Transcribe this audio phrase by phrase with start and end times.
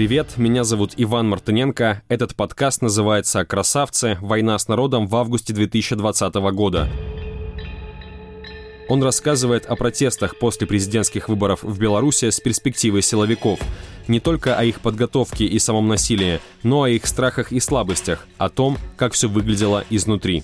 [0.00, 2.00] Привет, меня зовут Иван Мартыненко.
[2.08, 4.16] Этот подкаст называется «Красавцы.
[4.22, 6.88] Война с народом» в августе 2020 года.
[8.88, 13.60] Он рассказывает о протестах после президентских выборов в Беларуси с перспективой силовиков.
[14.08, 18.48] Не только о их подготовке и самом насилии, но о их страхах и слабостях, о
[18.48, 20.42] том, как все выглядело изнутри.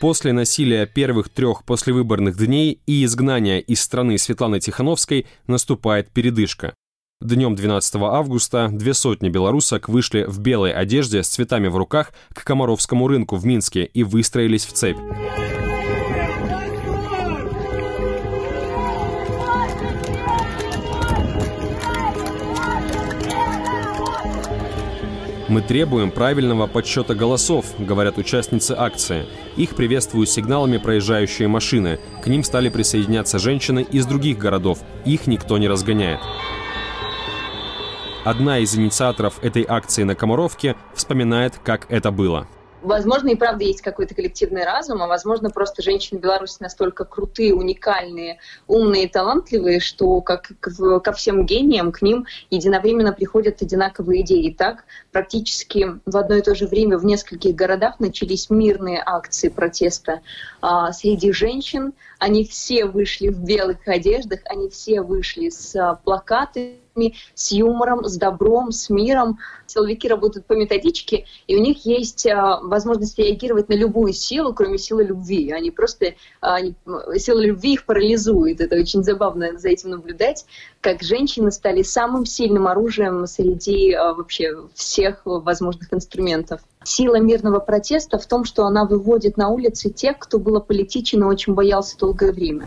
[0.00, 6.74] После насилия первых трех послевыборных дней и изгнания из страны Светланы Тихановской наступает передышка.
[7.20, 12.44] Днем 12 августа две сотни белорусок вышли в белой одежде с цветами в руках к
[12.44, 14.98] Комаровскому рынку в Минске и выстроились в цепь.
[25.48, 29.24] Мы требуем правильного подсчета голосов, говорят участницы акции.
[29.56, 31.98] Их приветствуют сигналами проезжающие машины.
[32.22, 34.80] К ним стали присоединяться женщины из других городов.
[35.06, 36.20] Их никто не разгоняет.
[38.24, 42.46] Одна из инициаторов этой акции на Комаровке вспоминает, как это было.
[42.82, 48.38] Возможно, и правда есть какой-то коллективный разум, а возможно, просто женщины Беларуси настолько крутые, уникальные,
[48.68, 54.54] умные и талантливые, что как ко всем гениям к ним единовременно приходят одинаковые идеи.
[54.56, 60.20] так практически в одно и то же время в нескольких городах начались мирные акции протеста
[60.60, 61.94] а, среди женщин.
[62.18, 66.78] Они все вышли в белых одеждах, они все вышли с а, плакатами
[67.34, 69.38] с юмором, с добром, с миром.
[69.66, 74.78] Силовики работают по методичке, и у них есть а, возможность реагировать на любую силу, кроме
[74.78, 75.50] силы любви.
[75.50, 76.74] Они просто, а, они,
[77.16, 78.60] сила любви их парализует.
[78.60, 80.46] Это очень забавно за этим наблюдать,
[80.80, 86.60] как женщины стали самым сильным оружием среди вообще всех возможных инструментов.
[86.84, 91.26] Сила мирного протеста в том, что она выводит на улицы тех, кто был аполитичен и
[91.26, 92.66] очень боялся долгое время.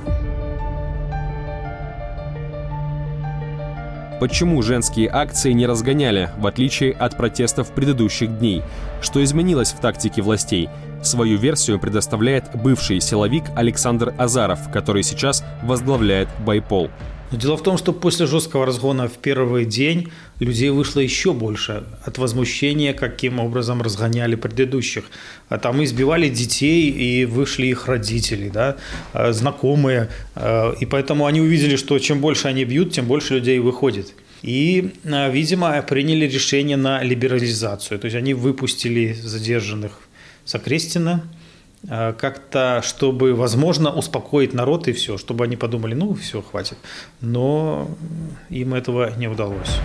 [4.22, 8.62] Почему женские акции не разгоняли, в отличие от протестов предыдущих дней?
[9.02, 10.70] Что изменилось в тактике властей?
[11.02, 16.92] Свою версию предоставляет бывший силовик Александр Азаров, который сейчас возглавляет Байпол.
[17.32, 21.84] Но дело в том, что после жесткого разгона в первый день людей вышло еще больше
[22.04, 25.06] от возмущения, каким образом разгоняли предыдущих.
[25.48, 28.76] А там избивали детей, и вышли их родители, да,
[29.14, 30.10] а, знакомые.
[30.36, 34.14] А, и поэтому они увидели, что чем больше они бьют, тем больше людей выходит.
[34.42, 37.98] И, а, видимо, приняли решение на либерализацию.
[37.98, 39.94] То есть они выпустили задержанных
[40.44, 41.41] с Окрестина, Э,
[41.88, 46.78] как-то, чтобы, возможно, успокоить народ и все, чтобы они подумали, ну, все, хватит.
[47.22, 47.90] Но
[48.50, 49.80] им этого не удалось.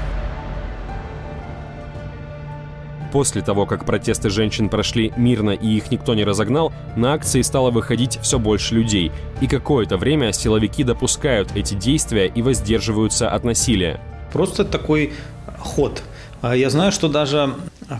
[3.12, 7.70] После того, как протесты женщин прошли мирно и их никто не разогнал, на акции стало
[7.70, 9.10] выходить все больше людей.
[9.40, 14.00] И какое-то время силовики допускают эти действия и воздерживаются от насилия.
[14.32, 15.14] Просто такой
[15.58, 16.02] ход.
[16.42, 17.54] А я знаю, что даже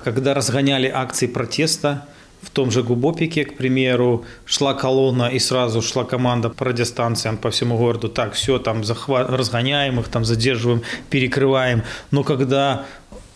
[0.04, 2.04] когда разгоняли акции протеста,
[2.46, 7.50] в том же Губопике, к примеру, шла колонна и сразу шла команда по радиостанциям по
[7.50, 8.08] всему городу.
[8.08, 11.82] Так, все, там захват, разгоняем их, там задерживаем, перекрываем.
[12.12, 12.86] Но когда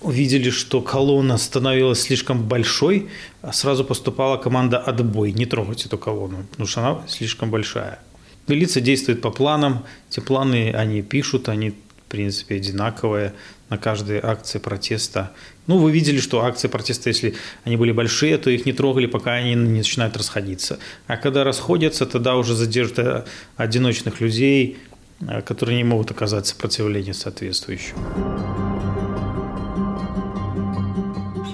[0.01, 3.09] увидели, что колонна становилась слишком большой,
[3.53, 7.99] сразу поступала команда «отбой», не трогать эту колонну, потому что она слишком большая.
[8.47, 11.75] Милиция действует по планам, эти планы они пишут, они в
[12.09, 13.35] принципе одинаковые
[13.69, 15.33] на каждой акции протеста.
[15.71, 19.35] Ну, вы видели, что акции протеста, если они были большие, то их не трогали, пока
[19.35, 20.81] они не начинают расходиться.
[21.07, 24.79] А когда расходятся, тогда уже задержат одиночных людей,
[25.21, 27.95] э, которые не могут оказать сопротивление соответствующее.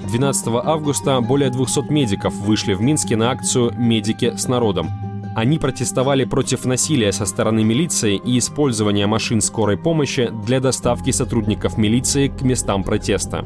[0.07, 4.89] 12 августа более 200 медиков вышли в Минске на акцию «Медики с народом».
[5.35, 11.77] Они протестовали против насилия со стороны милиции и использования машин скорой помощи для доставки сотрудников
[11.77, 13.45] милиции к местам протеста.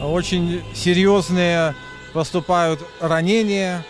[0.00, 1.74] Очень серьезные
[2.12, 3.84] поступают ранения,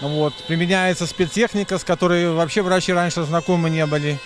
[0.00, 4.18] вот, применяется спецтехника, с которой вообще врачи раньше знакомы не были.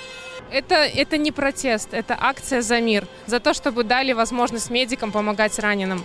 [0.50, 5.58] Это, это не протест, это акция за мир, за то, чтобы дали возможность медикам помогать
[5.58, 6.04] раненым,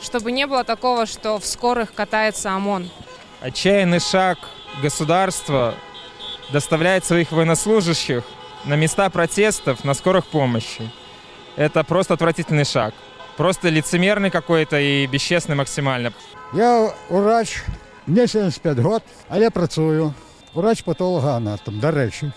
[0.00, 2.90] чтобы не было такого, что в скорых катается ОМОН.
[3.40, 4.38] Отчаянный шаг
[4.80, 5.74] государства
[6.52, 8.24] доставляет своих военнослужащих
[8.64, 10.90] на места протестов на скорых помощи.
[11.56, 12.94] Это просто отвратительный шаг.
[13.42, 16.12] Просто лицемерный какой-то и бесчестный максимально.
[16.52, 17.64] Я врач,
[18.06, 20.14] мне 75 год, а я працую.
[20.54, 22.32] Врач патологоанатом, до речі.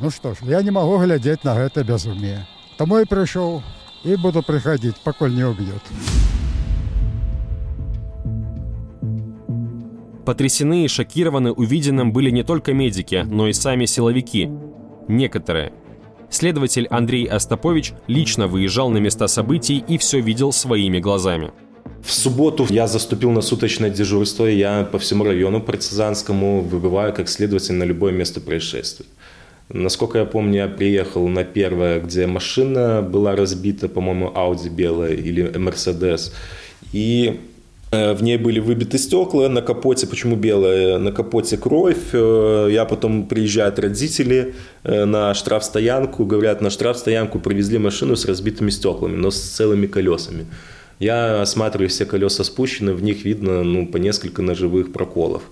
[0.00, 2.46] Ну что ж, я не могу глядеть на это безумие.
[2.78, 3.64] Тому и пришел,
[4.04, 5.82] и буду приходить, поколь не убьет.
[10.24, 14.48] Потрясены и шокированы увиденным были не только медики, но и сами силовики.
[15.08, 15.72] Некоторые.
[16.30, 21.52] Следователь Андрей Остапович лично выезжал на места событий и все видел своими глазами.
[22.02, 27.28] В субботу я заступил на суточное дежурство, и я по всему району партизанскому выбываю как
[27.28, 29.06] следователь на любое место происшествия.
[29.70, 35.44] Насколько я помню, я приехал на первое, где машина была разбита, по-моему, Audi белая или
[35.44, 36.32] Mercedes.
[36.92, 37.40] И
[38.14, 42.12] в ней были выбиты стекла, на капоте, почему белая, на капоте кровь.
[42.12, 44.54] Э, я потом приезжают родители
[44.84, 50.46] э, на штрафстоянку, говорят, на штрафстоянку привезли машину с разбитыми стеклами, но с целыми колесами.
[50.98, 55.42] Я осматриваю все колеса спущены, в них видно ну, по несколько ножевых проколов.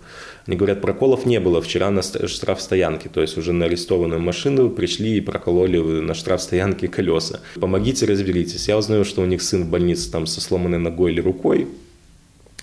[0.47, 5.17] Они говорят, проколов не было вчера на штрафстоянке, то есть уже на арестованную машину пришли
[5.17, 7.41] и прокололи на штрафстоянке колеса.
[7.61, 8.69] Помогите, разберитесь.
[8.69, 11.69] Я узнаю, что у них сын в больнице там со сломанной ногой или рукой.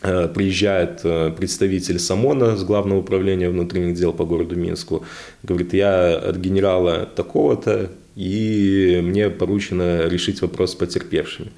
[0.01, 5.03] Э, приезжает э, представитель САМОНа с Главного управления внутренних дел по городу Минску.
[5.43, 11.51] Говорит, я от генерала такого-то, и мне поручено решить вопрос с потерпевшими.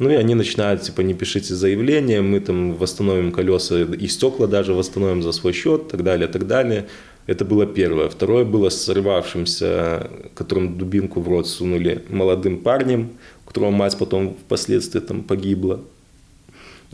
[0.00, 4.74] Ну и они начинают, типа, не пишите заявление, мы там восстановим колеса и стекла даже
[4.74, 6.86] восстановим за свой счет, так далее, так далее.
[7.26, 8.08] Это было первое.
[8.08, 13.10] Второе было с сорвавшимся, которым дубинку в рот сунули молодым парнем,
[13.44, 15.80] у которого мать потом впоследствии там погибла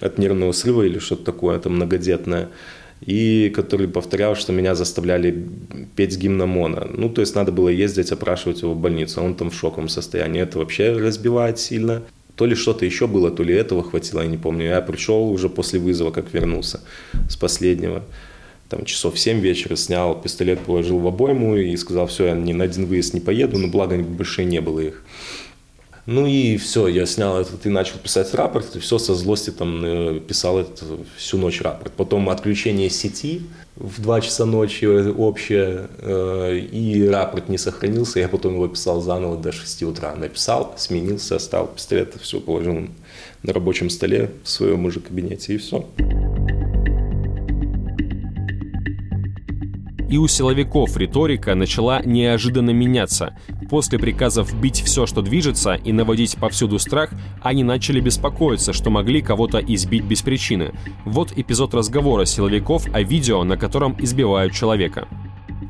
[0.01, 2.49] от нервного срыва или что-то такое, там многодетное.
[3.01, 5.45] И который повторял, что меня заставляли
[5.97, 6.91] петь гимн ОМОНа.
[6.95, 9.21] Ну, то есть надо было ездить, опрашивать его в больницу.
[9.21, 10.41] А он там в шоковом состоянии.
[10.41, 12.03] Это вообще разбивает сильно.
[12.37, 14.67] То ли что-то еще было, то ли этого хватило, я не помню.
[14.67, 16.81] Я пришел уже после вызова, как вернулся
[17.29, 18.05] с последнего.
[18.69, 22.65] Там часов 7 вечера снял пистолет, положил в обойму и сказал, все, я ни на
[22.65, 25.05] один выезд не поеду, но благо больше не было их.
[26.07, 29.85] Ну и все, я снял этот и начал писать рапорт, и все со злости там
[29.85, 30.83] э, писал этот
[31.17, 31.93] всю ночь рапорт.
[31.93, 33.43] Потом отключение сети
[33.77, 39.37] в 2 часа ночи общее, э, и рапорт не сохранился, я потом его писал заново
[39.37, 40.15] до 6 утра.
[40.17, 42.89] Написал, сменился, оставил пистолет, все положил
[43.45, 45.87] на рабочем столе в своем уже кабинете, и все.
[50.13, 53.35] И у силовиков риторика начала неожиданно меняться.
[53.71, 59.23] После приказов бить все, что движется, и наводить повсюду страх, они начали беспокоиться, что могли
[59.23, 60.75] кого-то избить без причины.
[61.07, 65.09] Вот эпизод разговора силовиков о видео, на котором избивают человека.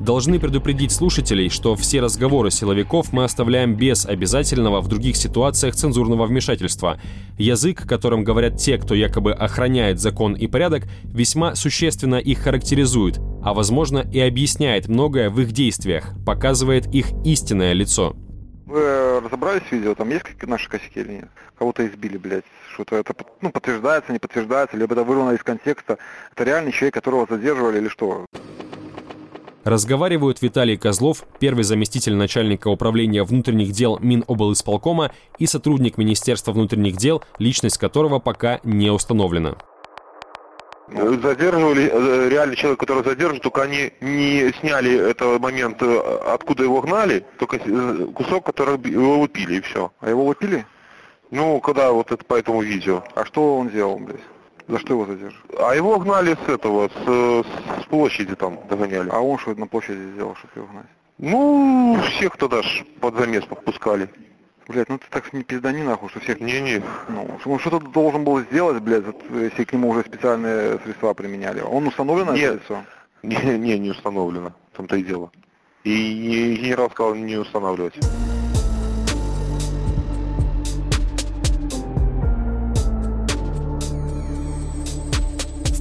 [0.00, 6.26] Должны предупредить слушателей, что все разговоры силовиков мы оставляем без обязательного в других ситуациях цензурного
[6.26, 6.98] вмешательства.
[7.38, 13.54] Язык, которым говорят те, кто якобы охраняет закон и порядок, весьма существенно их характеризует, а
[13.54, 18.16] возможно и объясняет многое в их действиях, показывает их истинное лицо.
[18.66, 19.94] Вы разобрались в видео?
[19.94, 21.28] Там есть какие наши косяки или нет?
[21.58, 22.44] Кого-то избили, блядь.
[22.72, 25.98] Что-то это ну, подтверждается, не подтверждается, либо это вырвано из контекста.
[26.34, 28.24] Это реальный человек, которого задерживали или что?
[29.64, 37.22] Разговаривают Виталий Козлов, первый заместитель начальника управления внутренних дел Миноблисполкома и сотрудник Министерства внутренних дел,
[37.38, 39.56] личность которого пока не установлена.
[40.94, 46.80] Задерживали э, реальный человек, который задержан, только они не сняли этот момент, э, откуда его
[46.80, 49.92] гнали, только э, кусок, который его выпили, и все.
[50.00, 50.66] А его выпили?
[51.30, 53.02] Ну, когда вот это по этому видео.
[53.14, 54.20] А что он делал, блядь?
[54.68, 55.54] За что его задерживают?
[55.58, 59.08] А его гнали с этого, с, с площади там догоняли.
[59.10, 60.86] А он что на площади сделал, чтобы его гнать?
[61.18, 64.08] Ну, всех туда ж под замес подпускали.
[64.68, 66.40] Блять, ну ты так не пиздани нахуй, что всех...
[66.40, 66.82] Не-не.
[67.08, 71.60] Ну, он что-то должен был сделать, блядь, если к нему уже специальные средства применяли.
[71.60, 72.54] Он установлен Нет.
[72.54, 72.84] это лицо?
[73.22, 74.52] Не, не, не установлено.
[74.72, 75.30] Там-то и дело.
[75.84, 77.94] И генерал сказал не устанавливать.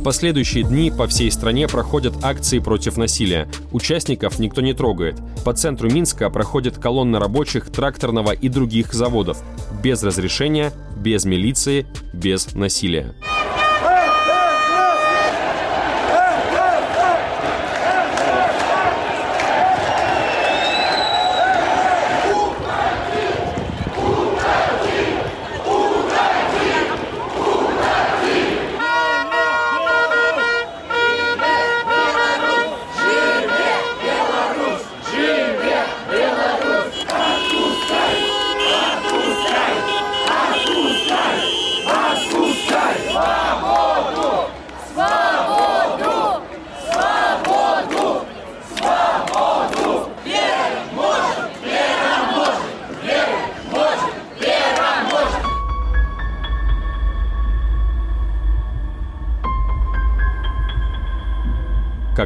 [0.01, 3.47] В последующие дни по всей стране проходят акции против насилия.
[3.71, 5.21] Участников никто не трогает.
[5.45, 9.37] По центру Минска проходит колонна рабочих тракторного и других заводов.
[9.83, 13.13] Без разрешения, без милиции, без насилия.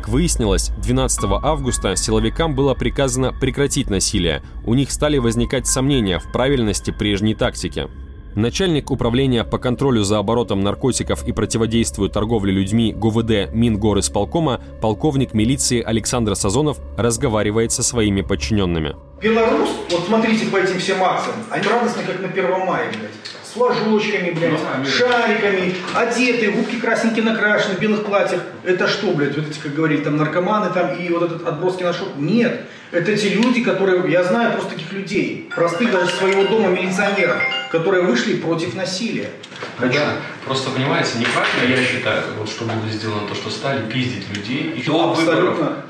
[0.05, 4.43] Как выяснилось, 12 августа силовикам было приказано прекратить насилие.
[4.63, 7.88] У них стали возникать сомнения в правильности прежней тактики.
[8.35, 15.81] Начальник управления по контролю за оборотом наркотиков и противодействию торговле людьми ГУВД Мингорисполкома полковник милиции
[15.81, 18.95] Александр Сазонов разговаривает со своими подчиненными.
[19.24, 23.12] Беларусь, вот смотрите по этим всем акциям, они радостны, как на 1 мая, блядь.
[23.55, 28.41] С флажочками, блядь, ну, шариками, одетые, губки красненькие накрашены, в белых платьях.
[28.65, 31.93] Это что, блядь, вот эти, как говорили, там наркоманы там и вот этот отброски на
[31.93, 32.17] шоп?
[32.17, 32.65] Нет.
[32.91, 38.03] Это те люди, которые, я знаю просто таких людей, простых даже своего дома милиционеров, которые
[38.03, 39.29] вышли против насилия.
[39.77, 40.00] Хочу.
[40.00, 40.17] Да.
[40.45, 44.74] Просто, понимаете, неправильно, я считаю, вот что было сделано, то, что стали пиздить людей.
[44.75, 45.85] И Абсолютно.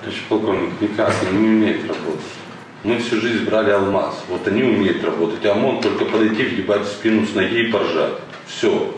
[0.00, 2.20] Товарищ полковник, никак, не умеет работать.
[2.82, 4.14] Мы всю жизнь брали алмаз.
[4.28, 5.44] Вот они умеют работать.
[5.44, 8.14] А ОМОН только подойти, въебать спину с ноги и поржать.
[8.46, 8.94] Все.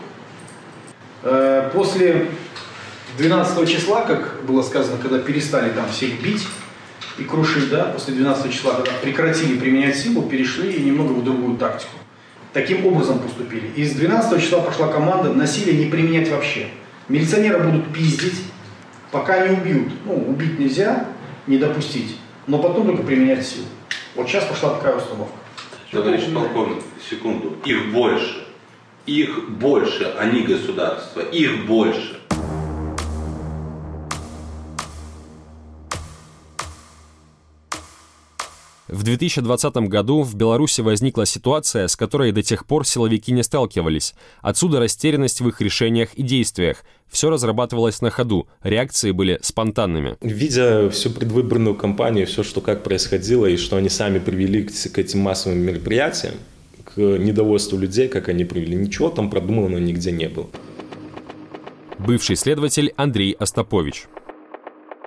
[1.21, 2.29] Э, после
[3.17, 6.47] 12 числа, как было сказано, когда перестали там всех бить
[7.17, 11.97] и крушить, да, после 12 числа, когда прекратили применять силу, перешли немного в другую тактику.
[12.53, 13.67] Таким образом поступили.
[13.75, 16.67] И с 12 числа пошла команда насилие не применять вообще.
[17.09, 18.43] Милиционеры будут пиздить,
[19.11, 19.91] пока не убьют.
[20.05, 21.07] Ну, убить нельзя,
[21.47, 23.65] не допустить но потом только применять силу.
[24.15, 25.35] Вот сейчас пошла такая установка.
[25.91, 27.57] Товарищ полковник, секунду.
[27.65, 28.45] Их больше.
[29.05, 31.21] Их больше, а не государство.
[31.21, 32.19] Их больше.
[38.93, 44.13] В 2020 году в Беларуси возникла ситуация, с которой до тех пор силовики не сталкивались.
[44.43, 46.85] Отсюда растерянность в их решениях и действиях.
[47.09, 50.15] Все разрабатывалось на ходу, реакции были спонтанными.
[50.21, 55.21] Видя всю предвыборную кампанию, все, что как происходило, и что они сами привели к, этим
[55.21, 56.35] массовым мероприятиям,
[56.83, 60.49] к недовольству людей, как они привели, ничего там продуманного нигде не было.
[61.97, 64.05] Бывший следователь Андрей Остапович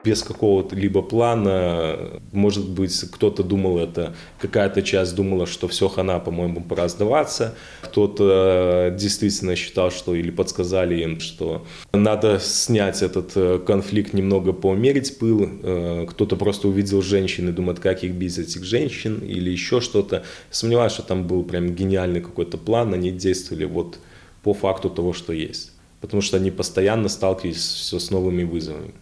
[0.06, 2.20] без какого-то либо плана.
[2.30, 7.56] Может быть, кто-то думал это, какая-то часть думала, что все, хана, по-моему, пора сдаваться.
[7.82, 15.18] Кто-то действительно считал, что или подсказали им, что надо снять этот э, конфликт, немного поумерить
[15.18, 15.48] пыл.
[15.62, 20.22] Э, кто-то просто увидел женщин и думает, как их бить этих женщин или еще что-то.
[20.50, 23.98] Сомневаюсь, что там был прям гениальный какой-то план, они действовали вот
[24.44, 25.72] по факту того, что есть.
[26.00, 28.92] Потому что они постоянно сталкивались все с новыми вызовами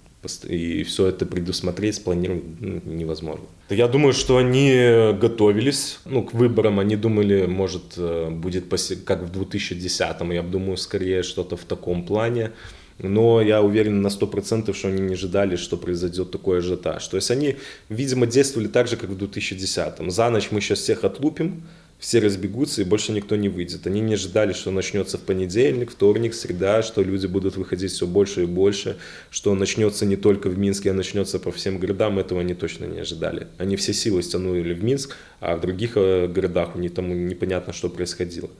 [0.44, 3.44] и все это предусмотреть, спланировать ну, невозможно.
[3.70, 4.72] Я думаю, что они
[5.20, 8.64] готовились ну, к выборам, они думали, может, э, будет
[9.04, 12.50] как в 2010-м, я думаю, скорее что-то в таком плане.
[12.98, 17.08] Но я уверен на 100%, что они не ожидали, что произойдет такой ажиотаж.
[17.08, 17.56] То есть они,
[17.88, 20.10] видимо, действовали так же, как в 2010-м.
[20.10, 21.64] За ночь мы сейчас всех отлупим,
[21.98, 23.86] все разбегутся и больше никто не выйдет.
[23.86, 28.42] Они не ожидали, что начнется в понедельник, вторник, среда, что люди будут выходить все больше
[28.42, 28.96] и больше,
[29.30, 32.18] что начнется не только в Минске, а начнется по всем городам.
[32.18, 33.46] Этого они точно не ожидали.
[33.58, 37.72] Они все силы стянули в Минск, а в других э, городах у них там непонятно,
[37.72, 38.50] что происходило.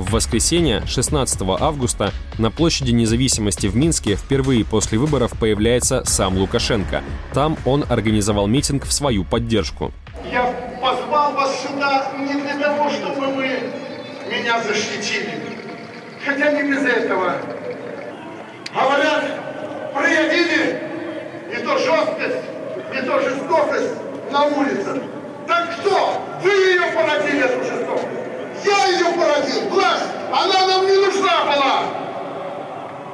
[0.00, 7.02] В воскресенье, 16 августа, на площади независимости в Минске впервые после выборов появляется сам Лукашенко.
[7.34, 9.92] Там он организовал митинг в свою поддержку.
[10.32, 13.48] Я позвал вас сюда не для того, чтобы вы
[14.30, 15.34] меня защитили.
[16.24, 17.34] Хотя не без этого.
[18.74, 20.80] Говорят, проявили
[21.50, 22.42] не то жесткость,
[22.94, 23.92] не то жестокость
[24.32, 24.96] на улицах.
[25.46, 26.22] Так кто?
[26.42, 27.79] Вы ее породили, жестокость.
[28.64, 31.82] Я ее породил, власть, она нам не нужна была.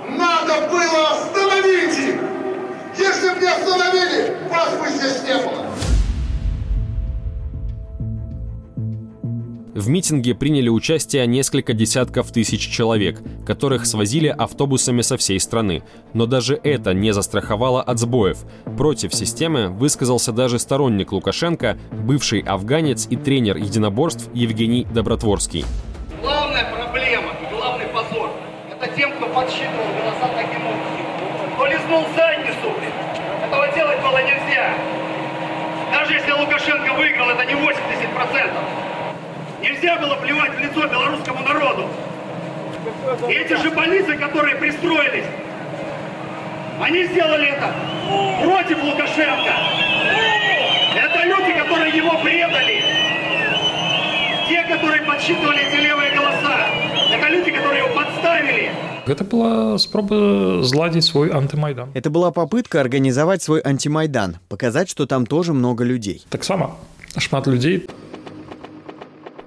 [0.09, 2.21] Надо было остановить их.
[2.97, 5.67] Если бы не остановили, вас бы здесь не было.
[9.77, 15.83] В митинге приняли участие несколько десятков тысяч человек, которых свозили автобусами со всей страны.
[16.15, 18.39] Но даже это не застраховало от сбоев.
[18.79, 25.67] Против системы высказался даже сторонник Лукашенко, бывший афганец и тренер единоборств Евгений Добротворский.
[26.23, 28.31] Главная проблема и главный позор–
[28.71, 31.53] это тем, кто подсчитывал голоса таким образом.
[31.55, 32.73] Кто лизнул задницу,
[33.45, 34.75] этого делать было нельзя.
[35.93, 38.96] Даже если Лукашенко выиграл, это не 80%.
[39.77, 41.87] Нельзя было плевать в лицо белорусскому народу.
[43.29, 45.27] И эти же больницы, которые пристроились,
[46.81, 47.75] они сделали это
[48.43, 49.53] против Лукашенко.
[50.97, 52.83] Это люди, которые его предали.
[54.49, 56.69] Те, которые подсчитывали эти левые голоса.
[57.13, 58.71] Это люди, которые его подставили.
[59.07, 61.91] Это была спроба зладить свой антимайдан.
[61.93, 66.25] Это была попытка организовать свой антимайдан, показать, что там тоже много людей.
[66.31, 66.79] Так само,
[67.19, 67.87] шмат людей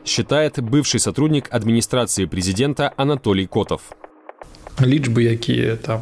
[0.09, 3.81] считает бывший сотрудник администрации президента Анатолий Котов.
[4.81, 6.01] Лічби, які там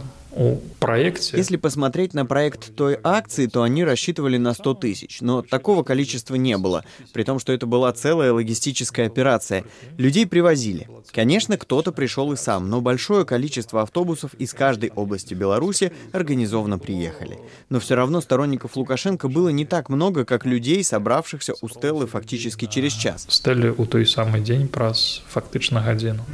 [0.79, 1.37] проекте.
[1.37, 6.35] Если посмотреть на проект той акции, то они рассчитывали на 100 тысяч, но такого количества
[6.35, 9.63] не было, при том, что это была целая логистическая операция.
[9.97, 10.87] Людей привозили.
[11.11, 17.39] Конечно, кто-то пришел и сам, но большое количество автобусов из каждой области Беларуси организованно приехали.
[17.69, 22.65] Но все равно сторонников Лукашенко было не так много, как людей, собравшихся у Стеллы фактически
[22.65, 23.25] через час.
[23.29, 26.25] Стеллі у той самий день праз фактично годину.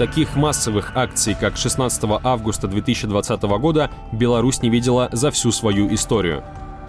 [0.00, 6.42] Таких массовых акций, как 16 августа 2020 года, Беларусь не видела за всю свою историю.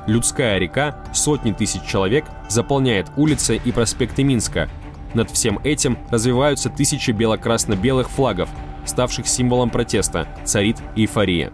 [0.08, 4.70] Людская река, сотни тысяч человек, заполняет улицы и проспекты Минска.
[5.13, 8.48] Над всем этим развиваются тысячи бело-красно-белых флагов,
[8.86, 11.51] ставших символом протеста, царит эйфория.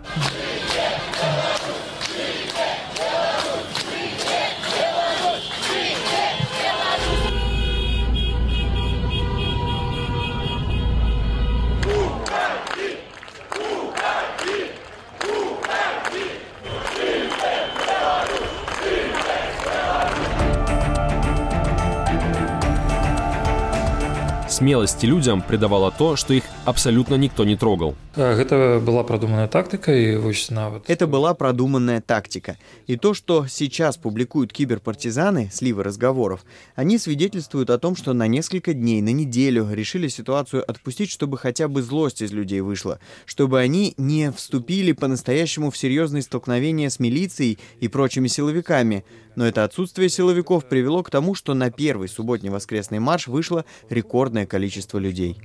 [24.68, 27.96] Смелости людям придавало то, что их абсолютно никто не трогал.
[28.16, 30.84] Гэта была продуманная тактика и вось нават.
[30.88, 32.58] Это была продуманная тактика.
[32.88, 36.44] И то, что сейчас публикуют киберпартизаны, сливы разговоров,
[36.76, 41.70] они свидетельствуют о том, что на несколько дней, на неделю решили ситуацию отпустить, чтобы хотя
[41.70, 47.60] бы злость из людей вышла, чтобы они не вступили по-настоящему в серьезные столкновения с милицией
[47.80, 49.06] и прочими силовиками.
[49.38, 54.46] Но это отсутствие силовиков привело к тому, что на первый субботний воскресный марш вышло рекордное
[54.46, 55.38] количество людей.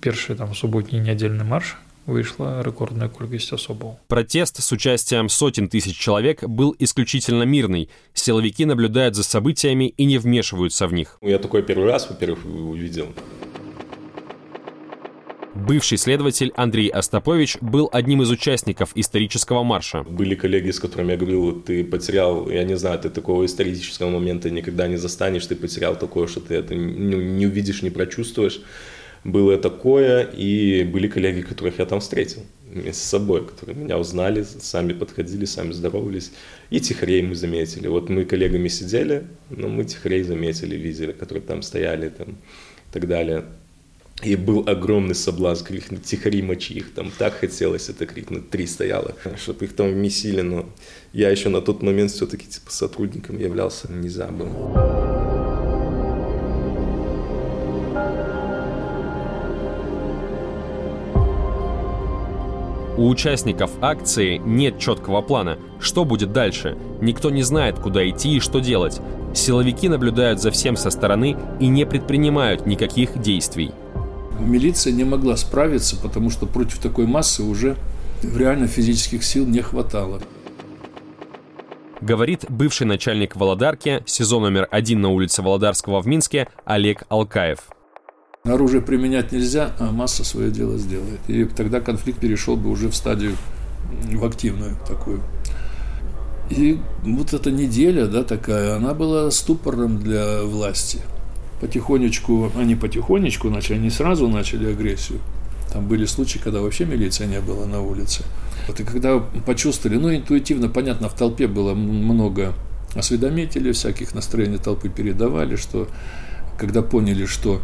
[0.00, 3.98] Першы там суботні нядзельны марш вышла рэкордная колькасць асобаў.
[4.08, 7.90] Протест с участием сотен тысяч человек был исключительно мирный.
[8.14, 11.18] Силовики наблюдают за событиями и не вмешиваются в них.
[11.20, 13.12] Я такой первый раз, во-первых, увидел.
[15.54, 20.02] Бывший следователь Андрей Остапович был одним из участников исторического марша.
[20.02, 24.50] Были коллеги, с которыми я говорил, ты потерял, я не знаю, ты такого исторического момента
[24.50, 28.60] никогда не застанешь, ты потерял такое, что ты это не, не увидишь, не прочувствуешь.
[29.26, 34.44] Было такое, и были коллеги, которых я там встретил вместе с собой, которые меня узнали,
[34.44, 36.30] сами подходили, сами здоровались.
[36.70, 37.88] И тихорей мы заметили.
[37.88, 43.08] Вот мы коллегами сидели, но мы тихорей заметили, видели, которые там стояли там, и так
[43.08, 43.44] далее.
[44.22, 49.16] И был огромный соблазн крикнуть «Тихари, мочи их!» Там так хотелось это крикнуть, три стояло,
[49.42, 50.70] чтобы их там вмесили, но
[51.12, 55.35] я еще на тот момент все-таки типа сотрудником являлся, не забыл.
[62.96, 65.58] У участников акции нет четкого плана.
[65.80, 66.78] Что будет дальше?
[67.02, 69.00] Никто не знает, куда идти и что делать.
[69.34, 73.72] Силовики наблюдают за всем со стороны и не предпринимают никаких действий.
[74.40, 77.76] Милиция не могла справиться, потому что против такой массы уже
[78.22, 80.20] реально физических сил не хватало.
[82.00, 87.75] Говорит бывший начальник Володарки, сезон номер один на улице Володарского в Минске, Олег Алкаев.
[88.46, 91.20] Оружие применять нельзя, а масса свое дело сделает.
[91.26, 93.32] И тогда конфликт перешел бы уже в стадию,
[94.12, 95.20] в активную такую.
[96.48, 101.00] И вот эта неделя, да, такая, она была ступором для власти.
[101.60, 105.18] Потихонечку, они потихонечку начали, они сразу начали агрессию.
[105.72, 108.22] Там были случаи, когда вообще милиция не было на улице.
[108.68, 112.52] Вот и когда почувствовали, ну, интуитивно, понятно, в толпе было много
[112.94, 115.88] осведомителей, всяких настроений толпы передавали, что
[116.58, 117.60] когда поняли, что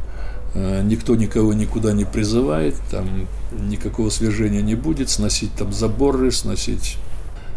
[0.54, 6.98] никто никого никуда не призывает, там никакого свержения не будет, сносить там заборы, сносить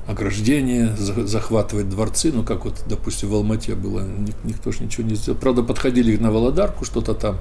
[0.08, 4.04] ограждения, захватывать дворцы, ну, как вот, допустим, в Алмате было,
[4.44, 5.40] никто же ничего не сделал.
[5.40, 7.38] Правда, подходили на Володарку, что-то там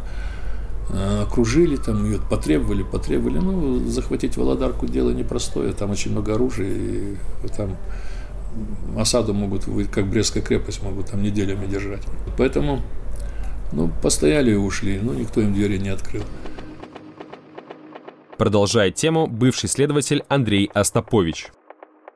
[0.89, 3.39] э, окружили, там ее потребовали, потребовали.
[3.39, 7.17] Ну, захватить Володарку дело непростое, там очень много оружия, и
[7.55, 7.77] там
[8.97, 12.03] осаду могут, как Брестская крепость, могут там неделями держать.
[12.39, 12.81] Поэтому,
[13.73, 16.23] ну, постояли и ушли, но никто им двери не открыл.
[18.37, 21.49] Продолжает тему бывший следователь Андрей Остапович.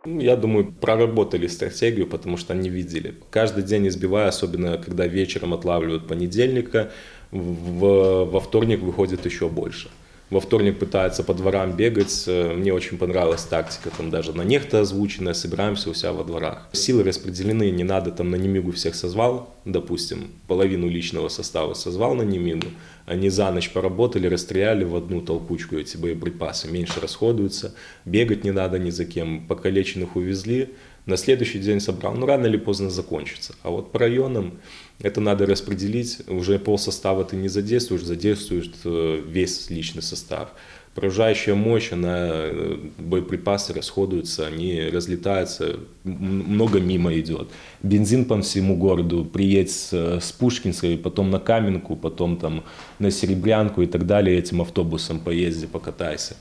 [0.05, 3.15] Я думаю, проработали стратегию, потому что они видели.
[3.31, 6.91] Каждый день избивая, особенно когда вечером отлавливают понедельника,
[7.31, 9.91] в, во вторник выходит еще больше.
[10.31, 12.25] Во вторник пытаются по дворам бегать.
[12.27, 16.69] Э, мне очень понравилась тактика, там даже на нехто озвученная, собираемся у себя во дворах.
[16.73, 22.23] Силы распределены, не надо там на Немигу всех созвал, допустим, половину личного состава созвал на
[22.23, 22.67] Немигу,
[23.07, 28.79] они за ночь поработали, расстреляли в одну толкучку эти боеприпасы, меньше расходуются, бегать не надо
[28.79, 30.75] ни за кем, покалеченных увезли,
[31.09, 33.55] на следующий день собрал, ну рано или поздно закончится.
[33.63, 34.59] А вот по районам
[35.01, 40.51] это надо распределить, уже пол состава ты не задействуешь, задействуешь э, весь личный состав.
[40.95, 47.49] Поражающая мощь, она, э, боеприпасы расходуются, они разлетаются, много мимо идет.
[47.83, 52.65] Бензин по всему городу, приедь с, с Пушкинской, потом на Каменку, потом там
[52.99, 56.37] на Серебрянку и так далее, этим автобусом поезди, покатайся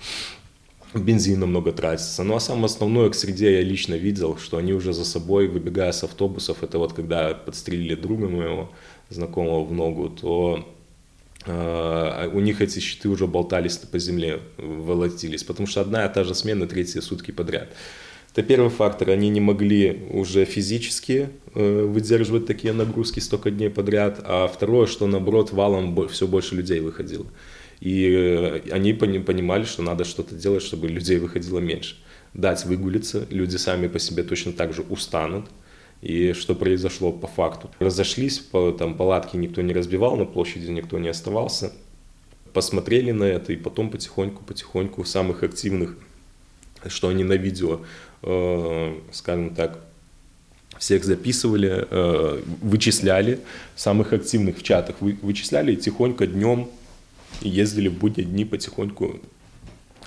[0.93, 2.23] бензина много тратится.
[2.23, 5.91] Ну а самое основное к среде я лично видел, что они уже за собой, выбегая
[5.91, 8.71] с автобусов, это вот когда подстрелили друга моего
[9.09, 10.67] знакомого в ногу, то
[11.45, 16.23] э, у них эти щиты уже болтались по земле, волотились, потому что одна и та
[16.23, 17.69] же смена третьи сутки подряд.
[18.33, 24.19] Это первый фактор, они не могли уже физически э, выдерживать такие нагрузки столько дней подряд,
[24.23, 27.25] а второе, что наоборот валом все больше людей выходило.
[27.79, 31.97] И э, они понимали, что надо что-то делать, чтобы людей выходило меньше.
[32.33, 35.45] Дать выгулиться, люди сами по себе точно так же устанут.
[36.01, 37.71] И что произошло по факту?
[37.79, 38.39] Разошлись,
[38.77, 41.73] там палатки никто не разбивал, на площади никто не оставался.
[42.53, 45.97] Посмотрели на это и потом потихоньку-потихоньку самых активных,
[46.87, 47.81] что они на видео,
[48.23, 49.79] э, скажем так,
[50.77, 53.39] всех записывали, э, вычисляли,
[53.75, 56.69] самых активных в чатах вы, вычисляли и тихонько днем
[57.41, 59.19] ездили в будние дни потихоньку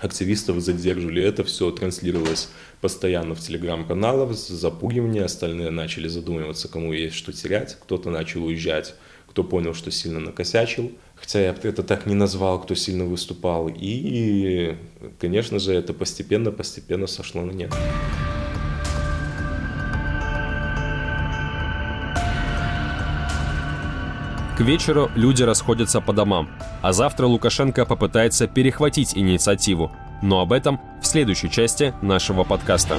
[0.01, 1.23] активистов задерживали.
[1.23, 2.49] Это все транслировалось
[2.81, 8.95] постоянно в телеграм-каналах, запугивание, остальные начали задумываться, кому есть что терять, кто-то начал уезжать,
[9.29, 13.71] кто понял, что сильно накосячил, хотя я это так не назвал, кто сильно выступал.
[13.75, 14.77] И,
[15.19, 17.73] конечно же, это постепенно-постепенно сошло на нет.
[24.61, 26.51] К вечеру люди расходятся по домам,
[26.83, 29.91] а завтра Лукашенко попытается перехватить инициативу.
[30.21, 32.99] Но об этом в следующей части нашего подкаста.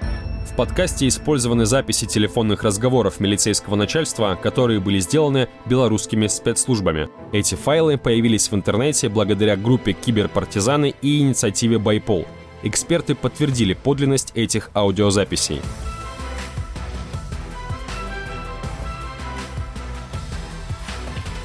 [0.00, 7.08] В подкасте использованы записи телефонных разговоров милицейского начальства, которые были сделаны белорусскими спецслужбами.
[7.32, 12.26] Эти файлы появились в интернете благодаря группе «Киберпартизаны» и инициативе «Байпол».
[12.64, 15.60] Эксперты подтвердили подлинность этих аудиозаписей.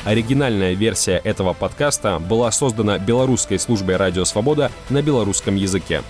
[0.03, 6.01] Оригинальная версия этого подкаста была создана белорусской службой «Радио Свобода» на белорусском языке.